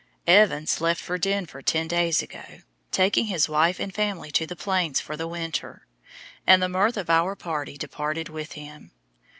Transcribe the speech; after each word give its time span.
Evans 0.25 0.81
left 0.81 0.99
for 0.99 1.19
Denver 1.19 1.61
ten 1.61 1.87
days 1.87 2.23
ago, 2.23 2.61
taking 2.89 3.25
his 3.25 3.47
wife 3.47 3.79
and 3.79 3.93
family 3.93 4.31
to 4.31 4.47
the 4.47 4.55
Plains 4.55 4.99
for 4.99 5.15
the 5.15 5.27
winter, 5.27 5.85
and 6.47 6.59
the 6.59 6.67
mirth 6.67 6.97
of 6.97 7.11
our 7.11 7.35
party 7.35 7.77
departed 7.77 8.27
with 8.27 8.53
him. 8.53 8.93